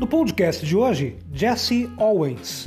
[0.00, 2.66] No podcast de hoje, Jesse Owens.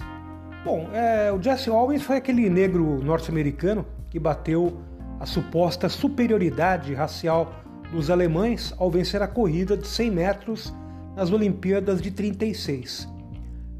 [0.63, 4.77] Bom, é, o Jesse Owens foi aquele negro norte-americano que bateu
[5.20, 7.51] a suposta superioridade racial
[7.91, 10.73] dos alemães ao vencer a corrida de 100 metros
[11.15, 13.09] nas Olimpíadas de 36.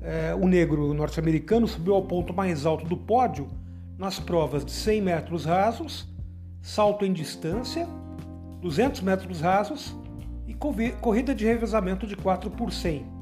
[0.01, 3.47] É, o negro norte-americano subiu ao ponto mais alto do pódio
[3.99, 6.11] nas provas de 100 metros rasos,
[6.59, 7.88] salto em distância,
[8.63, 9.95] 200 metros rasos
[10.48, 13.13] e corrida de revezamento de 4 por 100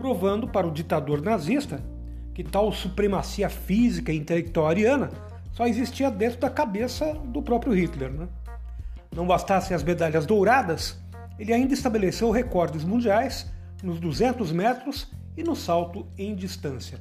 [0.00, 1.84] provando para o ditador nazista
[2.32, 5.10] que tal supremacia física e intelectual ariana
[5.52, 8.10] só existia dentro da cabeça do próprio Hitler.
[8.10, 8.26] Né?
[9.14, 10.98] Não bastassem as medalhas douradas,
[11.38, 16.98] ele ainda estabeleceu recordes mundiais nos 200 metros e no salto em distância.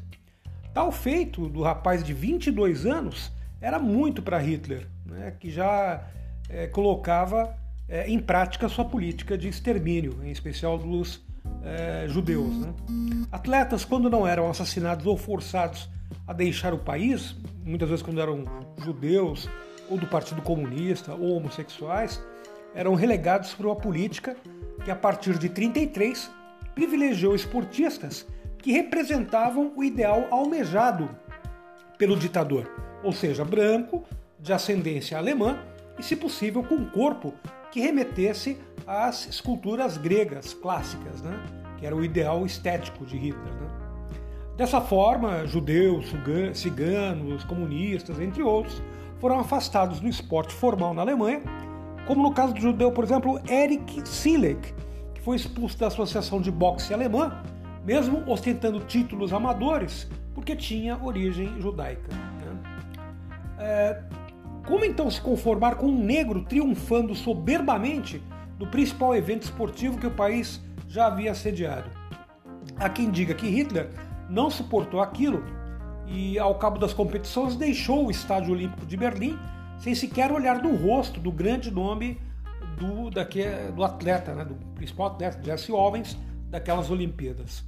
[0.74, 6.06] Tal feito do rapaz de 22 anos era muito para Hitler, né, que já
[6.50, 7.56] é, colocava
[7.88, 11.29] é, em prática sua política de extermínio, em especial dos
[11.64, 12.56] é, judeus.
[12.56, 12.74] Né?
[13.32, 15.90] Atletas, quando não eram assassinados ou forçados
[16.28, 18.44] a deixar o país, muitas vezes quando eram
[18.84, 19.50] judeus
[19.90, 22.22] ou do Partido Comunista ou homossexuais,
[22.74, 24.36] eram relegados para uma política
[24.84, 26.30] que, a partir de 33,
[26.76, 28.26] privilegiou esportistas
[28.60, 31.10] que representavam o ideal almejado
[31.98, 32.70] pelo ditador,
[33.04, 34.04] ou seja, branco,
[34.40, 35.60] de ascendência alemã
[35.98, 37.34] e, se possível, com um corpo
[37.72, 41.40] que remetesse às esculturas gregas clássicas, né?
[41.78, 43.54] que era o ideal estético de Hitler.
[43.54, 43.68] Né?
[44.58, 46.08] Dessa forma, judeus,
[46.54, 48.82] ciganos, comunistas, entre outros,
[49.20, 51.42] foram afastados do esporte formal na Alemanha,
[52.06, 54.74] como no caso do judeu, por exemplo, Erich Silek,
[55.14, 57.42] que foi expulso da Associação de Boxe Alemã,
[57.86, 62.10] mesmo ostentando títulos amadores, porque tinha origem judaica.
[62.14, 62.58] Né?
[63.60, 64.04] É,
[64.68, 68.22] como então se conformar com um negro triunfando soberbamente
[68.60, 71.90] do principal evento esportivo que o país já havia sediado?
[72.76, 73.90] Há quem diga que Hitler
[74.30, 75.44] não suportou aquilo
[76.06, 79.40] e, ao cabo das competições, deixou o Estádio Olímpico de Berlim
[79.78, 82.20] sem sequer olhar no rosto do grande nome
[82.78, 86.18] do, daqui, do atleta, né, do principal atleta, Jesse Owens,
[86.50, 87.64] daquelas Olimpíadas.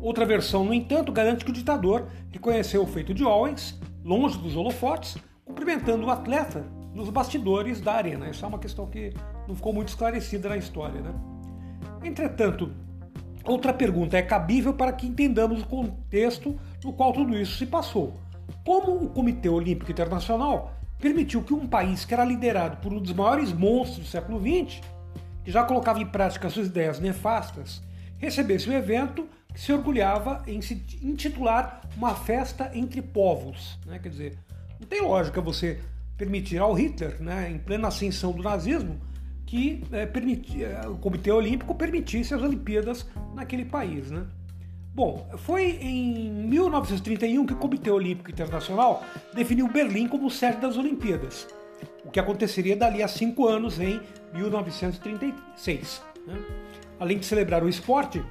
[0.00, 4.54] Outra versão, no entanto, garante que o ditador reconheceu o feito de Owens, longe dos
[4.54, 6.64] holofotes, cumprimentando o atleta
[6.94, 8.26] nos bastidores da arena.
[8.26, 9.12] Essa é uma questão que
[9.46, 11.00] não ficou muito esclarecida na história.
[11.00, 11.12] Né?
[12.02, 12.72] Entretanto,
[13.44, 18.14] outra pergunta é cabível para que entendamos o contexto no qual tudo isso se passou.
[18.64, 23.12] Como o Comitê Olímpico Internacional permitiu que um país que era liderado por um dos
[23.12, 24.80] maiores monstros do século XX,
[25.44, 27.82] que já colocava em prática suas ideias nefastas,
[28.18, 33.78] recebesse um evento que se orgulhava em se intitular uma festa entre povos.
[33.86, 33.98] Né?
[33.98, 34.38] Quer dizer,
[34.78, 35.80] não tem lógica você
[36.20, 39.00] permitir ao Hitler, né, em plena ascensão do nazismo,
[39.46, 44.10] que é, permitir, é, o Comitê Olímpico permitisse as Olimpíadas naquele país.
[44.10, 44.26] Né?
[44.94, 51.48] Bom, foi em 1931 que o Comitê Olímpico Internacional definiu Berlim como sede das Olimpíadas,
[52.04, 53.98] o que aconteceria dali a cinco anos, em
[54.34, 56.02] 1936.
[56.26, 56.38] Né?
[56.98, 58.22] Além de celebrar o esporte,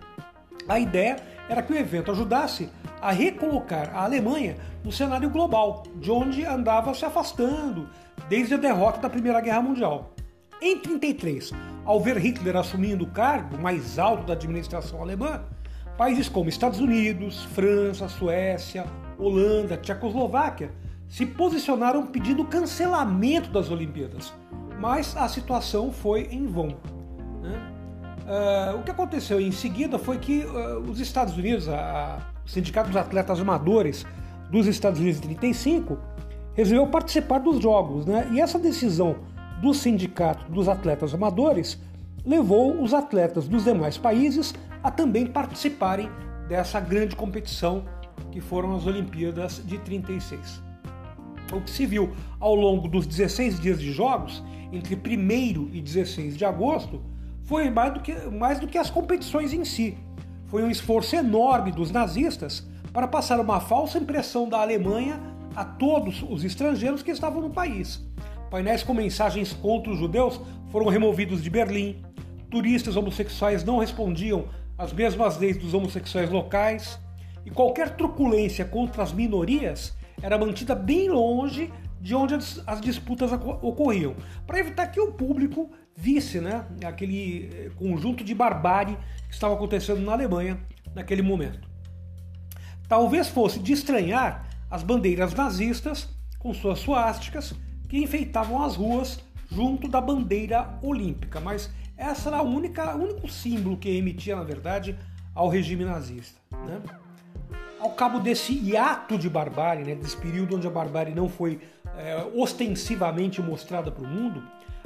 [0.69, 1.18] a ideia
[1.50, 2.69] era que o evento ajudasse
[3.02, 7.90] a recolocar a Alemanha no cenário global, de onde andava se afastando
[8.30, 10.13] desde a derrota da Primeira Guerra Mundial.
[10.62, 11.52] Em 1933,
[11.85, 15.41] ao ver Hitler assumindo o cargo mais alto da administração alemã,
[15.97, 18.86] países como Estados Unidos, França, Suécia,
[19.18, 20.72] Holanda, Tchecoslováquia
[21.07, 24.31] se posicionaram pedindo cancelamento das Olimpíadas,
[24.80, 26.78] mas a situação foi em vão.
[27.41, 27.78] Né?
[28.29, 32.47] Uh, o que aconteceu em seguida foi que uh, os Estados Unidos, a, a, o
[32.47, 34.06] Sindicato dos Atletas Amadores
[34.51, 35.97] dos Estados Unidos em 35,
[36.53, 38.06] resolveu participar dos Jogos.
[38.06, 38.29] Né?
[38.31, 39.16] E essa decisão
[39.59, 41.81] do Sindicato dos Atletas Amadores
[42.23, 44.53] levou os atletas dos demais países
[44.84, 46.07] a também participarem
[46.47, 47.84] dessa grande competição
[48.31, 50.62] que foram as Olimpíadas de 36.
[51.51, 56.38] O que se viu ao longo dos 16 dias de jogos, entre 1 e 16
[56.38, 57.01] de agosto,
[57.50, 59.98] foi mais do, que, mais do que as competições em si.
[60.46, 62.63] Foi um esforço enorme dos nazistas
[62.94, 65.19] para passar uma falsa impressão da Alemanha
[65.56, 68.07] a todos os estrangeiros que estavam no país.
[68.51, 70.40] Painéis com mensagens contra os judeus
[70.72, 72.04] foram removidos de Berlim.
[72.51, 74.45] Turistas homossexuais não respondiam
[74.78, 77.00] às mesmas leis dos homossexuais locais.
[77.44, 84.16] E qualquer truculência contra as minorias era mantida bem longe de onde as disputas ocorriam,
[84.48, 88.98] para evitar que o público visse né, aquele eh, conjunto de barbárie
[89.28, 90.60] que estava acontecendo na Alemanha
[90.96, 91.68] naquele momento.
[92.88, 97.54] Talvez fosse de estranhar as bandeiras nazistas com suas suásticas
[97.90, 99.19] que enfeitavam as ruas
[99.52, 104.98] junto da bandeira olímpica, mas essa era o único símbolo que emitia, na verdade,
[105.36, 106.40] ao regime nazista.
[106.66, 106.81] Né?
[107.80, 111.60] Ao cabo desse hiato de barbárie, né, desse período onde a barbárie não foi
[111.98, 114.44] é, ostensivamente mostrada para o mundo,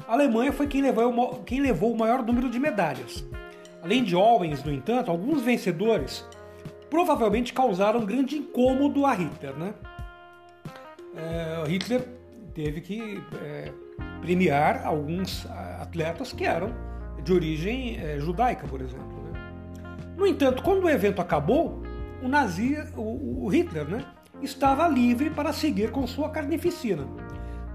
[0.07, 3.25] a Alemanha foi quem levou, quem levou o maior número de medalhas.
[3.81, 6.25] Além de Owens, no entanto, alguns vencedores
[6.89, 9.53] provavelmente causaram grande incômodo a Hitler.
[9.55, 9.73] Né?
[11.15, 12.07] É, Hitler
[12.53, 13.71] teve que é,
[14.21, 15.47] premiar alguns
[15.81, 16.71] atletas que eram
[17.23, 19.23] de origem judaica, por exemplo.
[19.23, 19.53] Né?
[20.15, 21.82] No entanto, quando o evento acabou,
[22.23, 24.05] o, nazi, o, o Hitler né,
[24.41, 27.05] estava livre para seguir com sua carnificina.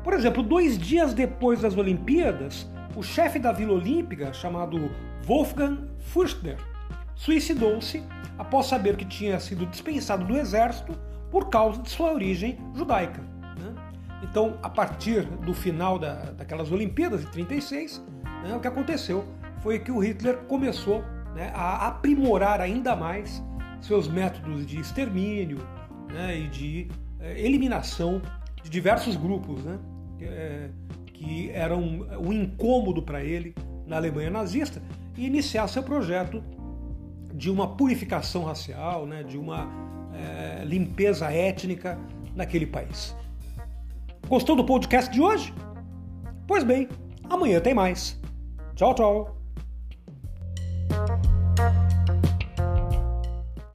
[0.02, 2.66] Por exemplo, dois dias depois das Olimpíadas,
[2.96, 4.90] o chefe da Vila Olímpica, chamado
[5.24, 6.56] Wolfgang Fürstner,
[7.14, 8.02] suicidou-se
[8.38, 10.98] após saber que tinha sido dispensado do exército
[11.30, 13.20] por causa de sua origem judaica.
[13.58, 13.74] Né?
[14.22, 18.02] Então, a partir do final da, daquelas Olimpíadas de 36,
[18.44, 19.24] né, o que aconteceu
[19.62, 21.04] foi que o Hitler começou
[21.34, 23.42] né, a aprimorar ainda mais
[23.80, 25.58] seus métodos de extermínio
[26.12, 26.88] né, e de
[27.20, 28.20] é, eliminação
[28.62, 29.78] de diversos grupos né,
[30.20, 30.68] é,
[31.06, 33.54] que eram um incômodo para ele
[33.86, 34.82] na Alemanha nazista
[35.16, 36.42] e iniciar seu projeto
[37.34, 39.68] de uma purificação racial, né, de uma
[40.14, 41.98] é, limpeza étnica
[42.34, 43.16] naquele país.
[44.28, 45.54] Gostou do podcast de hoje?
[46.46, 46.88] Pois bem,
[47.28, 48.20] amanhã tem mais.
[48.74, 49.37] Tchau, tchau!